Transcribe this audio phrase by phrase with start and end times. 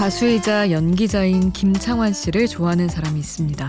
[0.00, 3.68] 가수이자 연기자인 김창완 씨를 좋아하는 사람이 있습니다.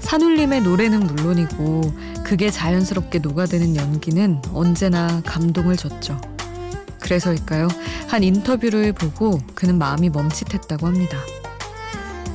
[0.00, 1.92] 산울림의 노래는 물론이고
[2.24, 6.18] 그게 자연스럽게 녹아드는 연기는 언제나 감동을 줬죠.
[7.00, 7.68] 그래서일까요?
[8.08, 11.18] 한 인터뷰를 보고 그는 마음이 멈칫했다고 합니다.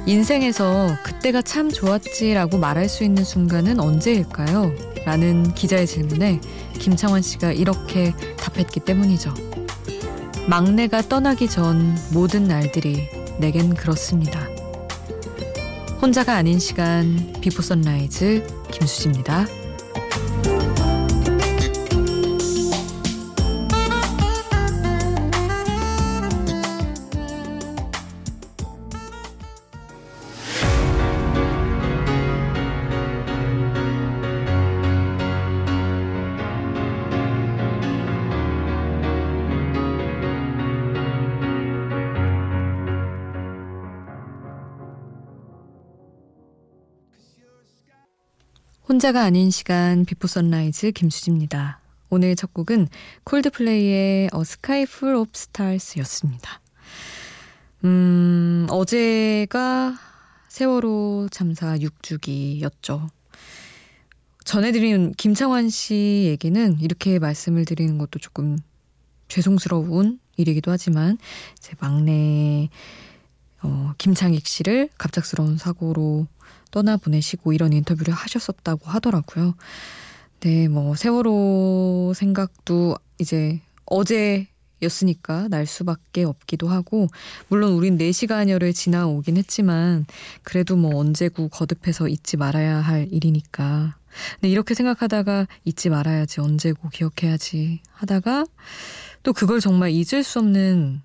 [0.05, 4.72] 인생에서 그때가 참 좋았지라고 말할 수 있는 순간은 언제일까요?
[5.05, 6.39] 라는 기자의 질문에
[6.77, 9.56] 김창완 씨가 이렇게 답했기 때문이죠.
[10.48, 14.48] 막내가 떠나기 전 모든 날들이 내겐 그렇습니다.
[16.02, 19.45] 혼자가 아닌 시간 비포 선라이즈 김수지입니다.
[48.89, 51.81] 혼자가 아닌 시간 Before Sunrise 김수지입니다.
[52.09, 52.88] 오늘 첫 곡은
[53.25, 56.61] Coldplay의 A Sky Full of Stars였습니다.
[57.83, 59.93] 음, 어제가
[60.47, 63.09] 세월호 참사 6주기였죠.
[64.45, 68.58] 전해드린 김창완 씨 얘기는 이렇게 말씀을 드리는 것도 조금
[69.27, 71.17] 죄송스러운 일이기도 하지만
[71.59, 72.69] 제 막내
[73.61, 76.27] 어, 김창익 씨를 갑작스러운 사고로
[76.72, 79.55] 떠나보내시고 이런 인터뷰를 하셨었다고 하더라고요.
[80.42, 87.08] 네, 뭐 세월호 생각도 이제 어제였으니까 날 수밖에 없기도 하고
[87.48, 90.06] 물론 우린 4시간여를 지나오긴 했지만
[90.44, 93.95] 그래도 뭐 언제고 거듭해서 잊지 말아야 할 일이니까
[94.36, 98.45] 근데 이렇게 생각하다가 잊지 말아야지 언제고 기억해야지 하다가
[99.23, 101.02] 또 그걸 정말 잊을 수 없는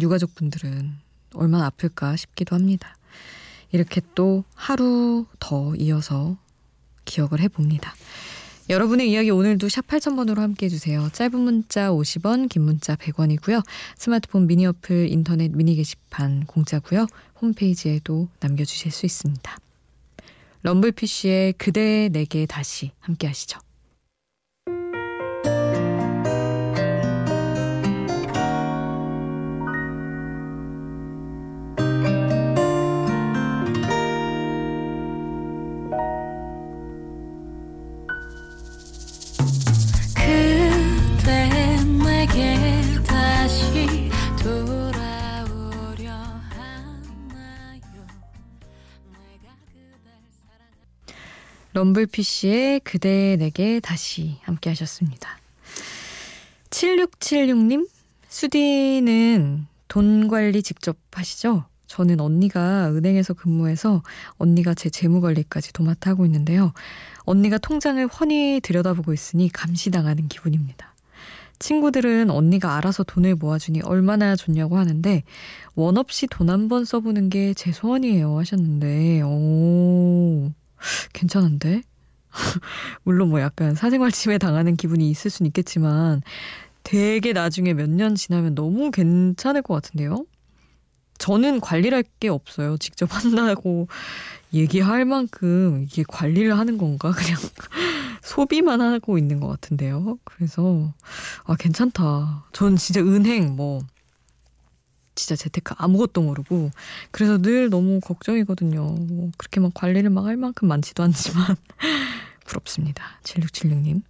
[0.00, 0.92] 유가족분들은
[1.34, 2.96] 얼마나 아플까 싶기도 합니다.
[3.72, 6.36] 이렇게 또 하루 더 이어서
[7.04, 7.94] 기억을 해봅니다.
[8.68, 11.08] 여러분의 이야기 오늘도 샵 8000번으로 함께 해주세요.
[11.12, 13.64] 짧은 문자 50원, 긴 문자 100원이고요.
[13.96, 17.06] 스마트폰 미니 어플, 인터넷 미니 게시판 공짜고요.
[17.40, 19.56] 홈페이지에도 남겨주실 수 있습니다.
[20.62, 23.60] 럼블피쉬의 그대 내게 다시 함께 하시죠.
[51.76, 55.28] 럼블피쉬의 그대 내게 다시 함께 하셨습니다.
[56.70, 57.86] 7676님,
[58.28, 61.66] 수디는 돈 관리 직접 하시죠?
[61.86, 64.02] 저는 언니가 은행에서 근무해서
[64.38, 66.72] 언니가 제 재무 관리까지 도맡아 하고 있는데요.
[67.24, 70.94] 언니가 통장을 훤히 들여다보고 있으니 감시당하는 기분입니다.
[71.58, 75.22] 친구들은 언니가 알아서 돈을 모아주니 얼마나 좋냐고 하는데
[75.74, 80.50] 원 없이 돈 한 번 써보는 게 제 소원이에요 하셨는데 오
[81.12, 81.82] 괜찮은데?
[83.04, 86.22] 물론 뭐 약간 사생활 침해 당하는 기분이 있을 수는 있겠지만
[86.82, 90.26] 되게 나중에 몇 년 지나면 너무 괜찮을 것 같은데요?
[91.18, 92.76] 저는 관리할 게 없어요.
[92.76, 93.88] 직접 한다고
[94.52, 97.10] 얘기할 만큼 이게 관리를 하는 건가?
[97.12, 97.36] 그냥
[98.22, 100.18] 소비만 하고 있는 것 같은데요.
[100.24, 100.92] 그래서,
[101.44, 102.46] 아, 괜찮다.
[102.52, 103.80] 전 진짜 은행, 뭐,
[105.16, 106.70] 진짜 재테크 아무것도 모르고
[107.10, 108.82] 그래서 늘 너무 걱정이거든요.
[108.84, 111.56] 뭐 그렇게 막 관리를 막 할 만큼 많지도 않지만
[112.46, 113.02] 부럽습니다.
[113.24, 114.02] 7676님.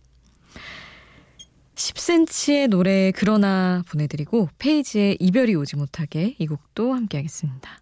[1.75, 7.81] 10cm의 노래 그러나 보내드리고 페이지에 이별이 오지 못하게 이 곡도 함께 하겠습니다.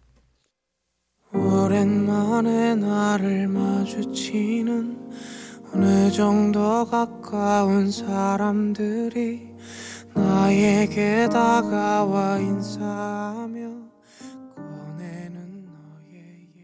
[1.33, 5.11] 오랜만에 나를 마주치는
[5.73, 9.53] 어느 정도 가까운 사람들이
[10.15, 13.69] 나에게 다가와 인사하며
[14.55, 16.63] 꺼내는 너의 얘기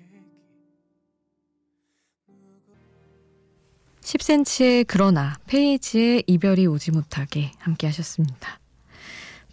[4.01, 8.59] 10cm의 그러나 페이지에 이별이 오지 못하게 함께 하셨습니다.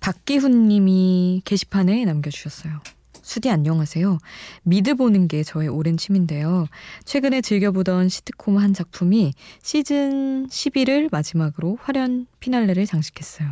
[0.00, 2.80] 박기훈 님이 게시판에 남겨주셨어요.
[3.28, 4.16] 수디 안녕하세요.
[4.62, 6.66] 미드 보는 게 저의 오랜 취미인데요.
[7.04, 13.46] 최근에 즐겨보던 시트콤 한 작품이 시즌 11을 마지막으로 화려한 피날레를 장식했어요.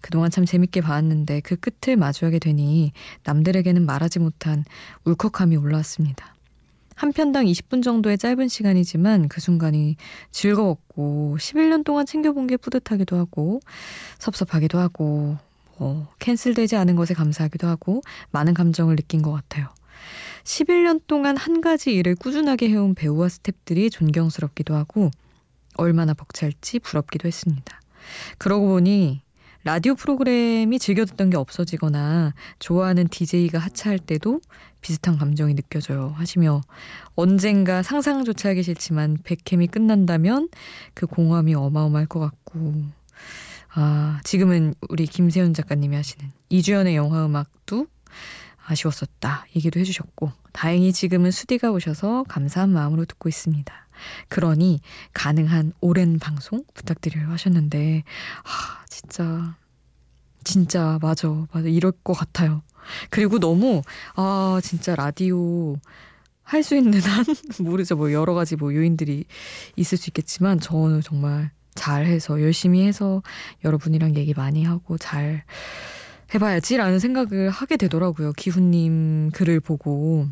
[0.00, 2.90] 그동안 참 재밌게 봤는데 그 끝을 마주하게 되니
[3.22, 4.64] 남들에게는 말하지 못한
[5.04, 6.34] 울컥함이 올라왔습니다.
[6.96, 9.94] 한 편당 20분 정도의 짧은 시간이지만 그 순간이
[10.32, 13.60] 즐거웠고 11년 동안 챙겨본 게 뿌듯하기도 하고
[14.18, 15.36] 섭섭하기도 하고
[15.78, 19.68] 어, 캔슬되지 않은 것에 감사하기도 하고 많은 감정을 느낀 것 같아요.
[20.44, 25.10] 11년 동안 한 가지 일을 꾸준하게 해온 배우와 스탭들이 존경스럽기도 하고
[25.74, 27.80] 얼마나 벅찰지 부럽기도 했습니다.
[28.38, 29.22] 그러고 보니
[29.64, 34.40] 라디오 프로그램이 즐겨 듣던 게 없어지거나 좋아하는 DJ가 하차할 때도
[34.80, 36.60] 비슷한 감정이 느껴져요 하시며
[37.16, 40.50] 언젠가 상상조차 하기 싫지만 백캠이 끝난다면
[40.94, 42.74] 그 공허함이 어마어마할 것 같고
[43.78, 47.86] 아 지금은 우리 김세훈 작가님이 하시는 이주연의 영화 음악도
[48.64, 53.72] 아쉬웠었다 얘기도 해주셨고 다행히 지금은 수디가 오셔서 감사한 마음으로 듣고 있습니다.
[54.28, 54.80] 그러니
[55.12, 58.02] 가능한 오랜 방송 부탁드려요 하셨는데
[58.44, 59.56] 아 진짜
[60.42, 62.62] 진짜 맞아 맞아 이럴 것 같아요.
[63.10, 63.82] 그리고 너무
[64.14, 65.76] 아 진짜 라디오
[66.42, 67.24] 할 수 있는 한
[67.60, 69.24] 모르죠 뭐 여러 가지 뭐 요인들이
[69.76, 73.22] 있을 수 있겠지만 저는 정말 잘해서 열심히 해서
[73.64, 75.44] 여러분이랑 얘기 많이 하고 잘
[76.34, 78.32] 해봐야지라는 생각을 하게 되더라고요.
[78.32, 80.26] 기훈님 글을 보고.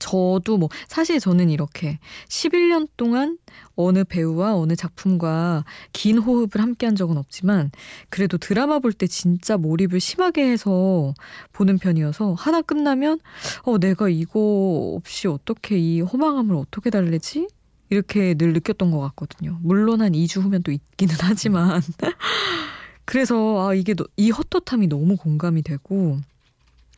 [0.00, 1.98] 저도 뭐 사실 저는 이렇게
[2.28, 3.36] 11년 동안
[3.74, 7.72] 어느 배우와 어느 작품과 긴 호흡을 함께 한 적은 없지만
[8.08, 11.14] 그래도 드라마 볼 때 진짜 몰입을 심하게 해서
[11.52, 13.18] 보는 편이어서 하나 끝나면
[13.64, 17.48] 어 내가 이거 없이 어떻게 이 허망함을 어떻게 달래지?
[17.90, 19.58] 이렇게 늘 느꼈던 것 같거든요.
[19.62, 21.82] 물론 한 2주 후면 또 있기는 하지만
[23.04, 26.18] 그래서 아 이게 이 헛헛함이 너무 공감이 되고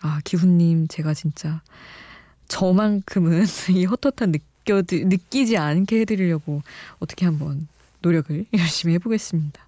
[0.00, 1.62] 아 기훈님 제가 진짜
[2.48, 6.62] 저만큼은 이 헛헛한 느껴 느끼지 않게 해드리려고
[6.98, 7.68] 어떻게 한번
[8.02, 9.60] 노력을 열심히 해보겠습니다.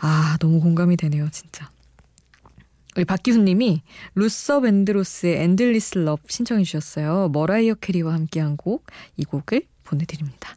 [0.00, 1.70] 아 너무 공감이 되네요 진짜.
[2.96, 3.82] 우리 박기훈님이
[4.14, 7.28] 루서 밴드로스의 Endless Love 신청해 주셨어요.
[7.32, 8.86] 머라이어 캐리와 함께한 곡
[9.16, 10.56] 이 곡을 보내드립니다.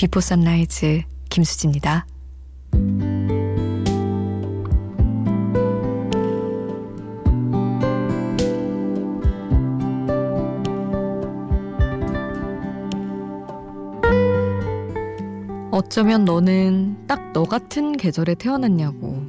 [0.00, 2.06] Before Sunrise 김수지입니다.
[15.70, 19.22] 어쩌면 너는 딱 너 같은 계절에 태어났냐고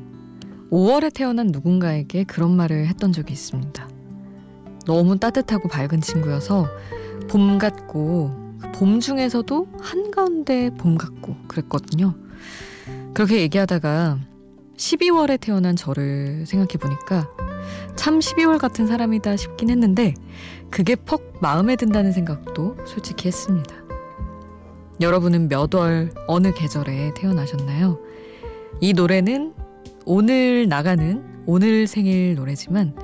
[0.72, 3.90] 5월에 태어난 누군가에게 그런 말을 했던 적이 있습니다.
[4.86, 6.66] 너무 따뜻하고 밝은 친구여서
[7.30, 8.41] 봄 같고
[8.74, 12.16] 봄 중에서도 한가운데 봄 같고 그랬거든요.
[13.14, 14.20] 그렇게 얘기하다가
[14.78, 17.30] 12월에 태어난 저를 생각해 보니까
[17.96, 20.14] 참 12월 같은 사람이다 싶긴 했는데
[20.70, 23.76] 그게 퍽 마음에 든다는 생각도 솔직히 했습니다.
[25.02, 28.00] 여러분은 몇 월 어느 계절에 태어나셨나요?
[28.80, 29.54] 이 노래는
[30.06, 32.96] 오늘 나가는 오늘 생일 노래지만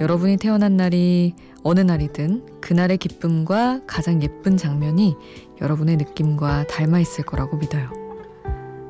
[0.00, 5.16] 여러분이 태어난 날이 어느 날이든 그날의 기쁨과 가장 예쁜 장면이
[5.60, 7.90] 여러분의 느낌과 닮아 있을 거라고 믿어요.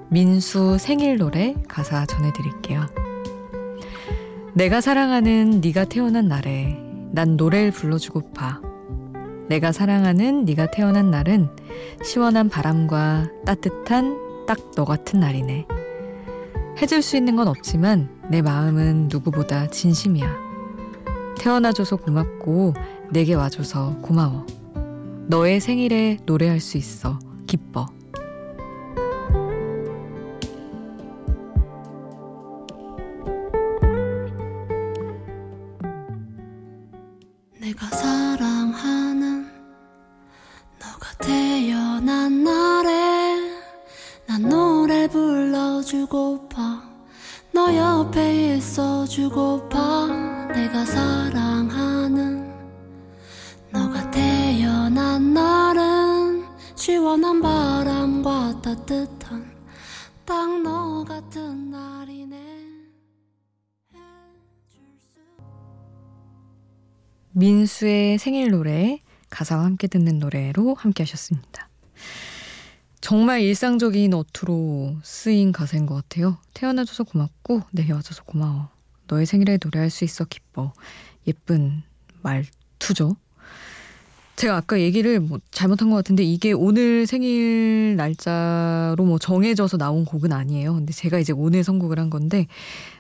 [0.09, 2.87] 민수 생일 노래 가사 전해드릴게요.
[4.55, 6.79] 내가 사랑하는 네가 태어난 날에
[7.13, 8.61] 난 노래를 불러주고파.
[9.49, 11.49] 내가 사랑하는 네가 태어난 날은
[12.03, 15.67] 시원한 바람과 따뜻한 딱 너 같은 날이네.
[16.81, 20.47] 해줄 수 있는 건 없지만 내 마음은 누구보다 진심이야.
[21.39, 22.75] 태어나줘서 고맙고
[23.11, 24.45] 내게 와줘서 고마워.
[25.29, 27.87] 너의 생일에 노래할 수 있어 기뻐.
[37.59, 39.47] 내가 사랑하는
[40.79, 43.37] 너가 태어난 날에
[44.29, 46.46] 난 노래 있어
[49.17, 52.53] 주고파 내가 사랑하는
[53.73, 56.45] 너가 태어난 날은
[56.75, 59.51] 시원한 바람과 따뜻한
[60.27, 62.37] 딱 너 같은 날이네
[67.31, 71.71] 민수의 생일 노래 가사와 함께 듣는 노래로 함께 하셨습니다.
[73.01, 76.37] 정말 일상적인 어투로 쓰인 가사인 것 같아요.
[76.53, 78.76] 태어나줘서 고맙고 내게 와줘서 고마워.
[79.09, 80.73] 너의 생일에 노래할 수 있어 기뻐.
[81.27, 81.83] 예쁜
[82.23, 83.17] 말투죠.
[84.37, 90.31] 제가 아까 얘기를 뭐 잘못한 것 같은데 이게 오늘 생일 날짜로 뭐 정해져서 나온 곡은
[90.33, 90.75] 아니에요.
[90.75, 92.47] 근데 제가 이제 오늘 선곡을 한 건데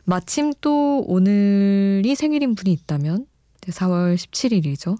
[0.04, 3.26] 마침 또 오늘이 생일인 분이 있다면
[3.60, 4.96] 4월 17일이죠.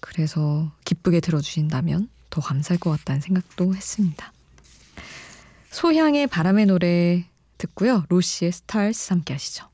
[0.00, 4.32] 그래서 기쁘게 들어주신다면 더 감사할 것 같다는 생각도 했습니다.
[5.70, 7.24] 소향의 바람의 노래
[7.58, 8.04] 듣고요.
[8.08, 9.71] 로시의 스타일스 함께 하시죠.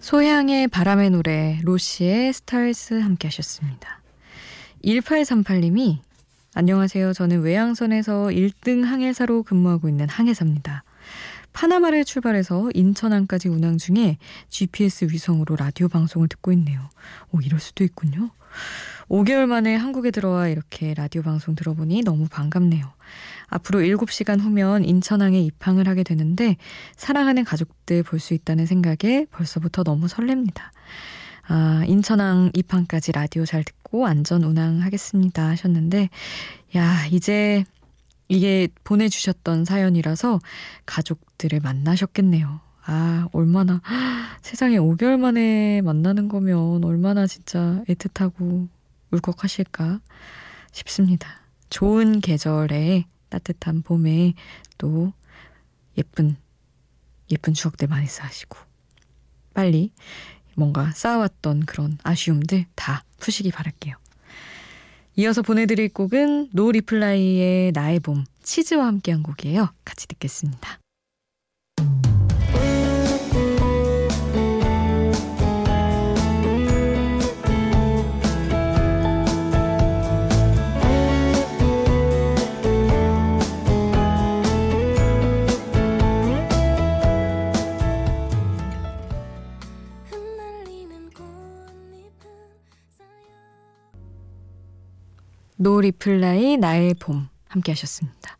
[0.00, 4.02] 소향의 바람의 노래 로시의 스타일스 함께 하셨습니다.
[4.84, 5.98] 1838님이
[6.54, 7.12] 안녕하세요.
[7.12, 10.84] 저는 외양선에서 1등 항해사로 근무하고 있는 항해사입니다.
[11.52, 14.18] 파나마를 출발해서 인천항까지 운항 중에
[14.50, 16.90] GPS 위성으로 라디오 방송을 듣고 있네요.
[17.32, 18.30] 오, 이럴 수도 있군요.
[19.08, 22.92] 5개월 만에 한국에 들어와 이렇게 라디오 방송 들어보니 너무 반갑네요.
[23.48, 26.56] 앞으로 7시간 후면 인천항에 입항을 하게 되는데
[26.96, 30.62] 사랑하는 가족들 볼 수 있다는 생각에 벌써부터 너무 설렙니다.
[31.48, 36.08] 아, 인천항 입항까지 라디오 잘 듣고 안전 운항하겠습니다 하셨는데
[36.76, 37.64] 야, 이제
[38.28, 40.40] 이게 보내주셨던 사연이라서
[40.86, 42.60] 가족들을 만나셨겠네요.
[42.86, 43.80] 아, 얼마나,
[44.42, 48.68] 세상에 5개월 만에 만나는 거면 얼마나 진짜 애틋하고
[49.10, 50.00] 울컥하실까
[50.72, 51.28] 싶습니다.
[51.70, 54.34] 좋은 계절에 따뜻한 봄에
[54.78, 55.12] 또
[55.98, 56.36] 예쁜
[57.30, 58.58] 예쁜 추억들 많이 쌓으시고
[59.54, 59.92] 빨리
[60.54, 63.96] 뭔가 쌓아왔던 그런 아쉬움들 다 푸시기 바랄게요.
[65.16, 69.70] 이어서 보내드릴 곡은 No Reply의 나의 봄 치즈와 함께한 곡이에요.
[69.84, 70.78] 같이 듣겠습니다.
[95.56, 98.36] 노 리플라이 나의 봄 함께 하셨습니다.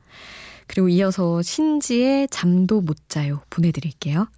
[0.67, 4.29] 그리고 이어서 신지의 잠도 못 자요 보내드릴게요.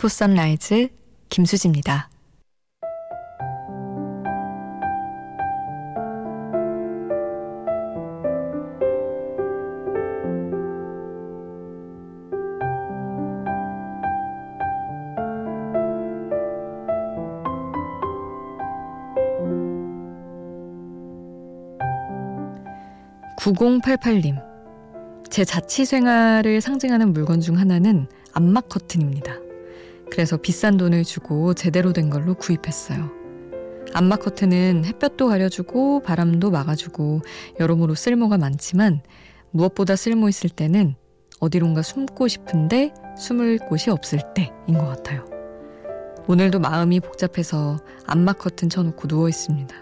[0.00, 0.88] 비포 선라이즈
[1.28, 2.08] 김수지입니다.
[23.38, 24.42] (9088님)
[25.28, 29.39] 제 자취 생활을 상징하는 물건 중 하나는 암막 커튼입니다.
[30.20, 33.10] 그래서 비싼 돈을 주고 제대로 된 걸로 구입했어요.
[33.94, 37.22] 암막 커튼은 햇볕도 가려주고 바람도 막아주고
[37.58, 39.00] 여러모로 쓸모가 많지만
[39.50, 40.94] 무엇보다 쓸모 있을 때는
[41.38, 45.24] 어디론가 숨고 싶은데 숨을 곳이 없을 때인 것 같아요.
[46.28, 49.74] 오늘도 마음이 복잡해서 암막 커튼 쳐놓고 누워 있습니다.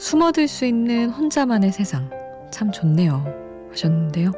[0.00, 2.10] 숨어들 수 있는 혼자만의 세상
[2.50, 3.24] 참 좋네요
[3.70, 4.32] 하셨는데요.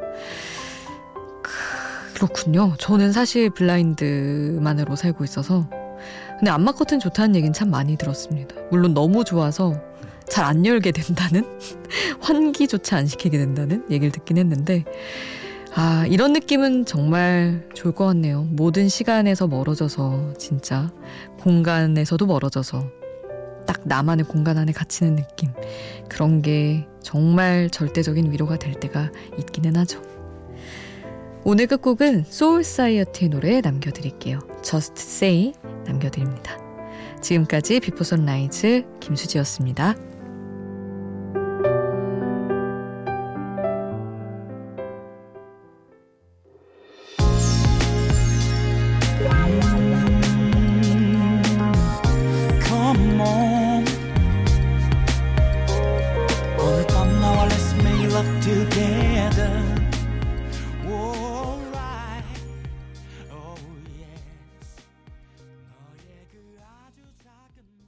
[2.16, 2.74] 그렇군요.
[2.78, 5.68] 저는 사실 블라인드만으로 살고 있어서.
[6.38, 8.54] 근데 안마 커튼 좋다는 얘기는 참 많이 들었습니다.
[8.70, 9.74] 물론 너무 좋아서
[10.28, 11.44] 잘 안 열게 된다는?
[12.20, 14.84] 환기조차 안 시키게 된다는 얘기를 듣긴 했는데,
[15.74, 18.44] 아, 이런 느낌은 정말 좋을 것 같네요.
[18.50, 20.90] 모든 시간에서 멀어져서, 진짜.
[21.40, 22.90] 공간에서도 멀어져서,
[23.66, 25.50] 딱 나만의 공간 안에 갇히는 느낌.
[26.08, 30.15] 그런 게 정말 절대적인 위로가 될 때가 있기는 하죠.
[31.48, 34.40] 오늘 끝곡은 Soulciety의 노래 남겨드릴게요.
[34.64, 35.52] Just Say
[35.84, 36.58] 남겨드립니다.
[37.22, 39.94] 지금까지 Before Sunrise 김수지였습니다.